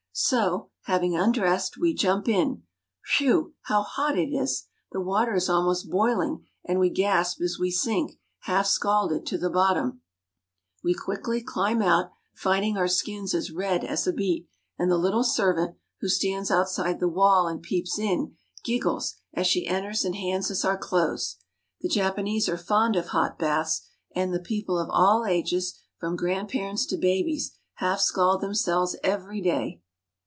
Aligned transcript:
So, 0.13 0.67
having 0.87 1.15
undressed, 1.15 1.77
we 1.77 1.93
jump 1.93 2.27
in. 2.27 2.63
Whew! 3.15 3.53
How 3.63 3.81
hot 3.83 4.17
it 4.19 4.29
is! 4.33 4.65
The 4.91 4.99
water 4.99 5.33
is 5.35 5.47
almost 5.47 5.89
boiling, 5.89 6.45
and 6.65 6.79
we 6.79 6.89
gasp 6.89 7.39
as 7.39 7.57
we 7.57 7.71
sink, 7.71 8.19
half 8.39 8.65
scalded, 8.67 9.25
to 9.27 9.37
the 9.37 9.49
bottom. 9.49 10.01
We 10.83 10.93
quickly 10.93 11.41
climb 11.41 11.81
out, 11.81 12.11
find 12.33 12.65
ing 12.65 12.75
our 12.77 12.89
skins 12.89 13.33
as 13.33 13.51
red 13.53 13.85
as 13.85 14.05
a 14.05 14.11
beet, 14.11 14.49
and 14.77 14.91
the 14.91 14.97
little 14.97 15.23
servant, 15.23 15.77
who 16.01 16.09
stands 16.09 16.51
outside 16.51 16.99
the 16.99 17.07
wall 17.07 17.47
and 17.47 17.63
peeps 17.63 17.97
in, 17.97 18.35
giggles, 18.65 19.15
as 19.33 19.47
she 19.47 19.65
enters 19.65 20.03
and 20.03 20.15
hands 20.15 20.51
us 20.51 20.65
our 20.65 20.77
clothes 20.77 21.37
of 21.85 21.89
hot 21.95 23.39
baths, 23.39 23.87
and 24.13 24.33
the 24.33 24.39
people 24.41 24.77
of 24.77 24.89
all 24.91 25.23
ages, 25.25 25.79
from 25.99 26.17
grandparents 26.17 26.85
to 26.87 26.97
babies, 26.97 27.53
half 27.75 28.01
scald 28.01 28.41
them 28.41 28.53
selves 28.53 28.97
every 29.05 29.39
day. 29.41 29.81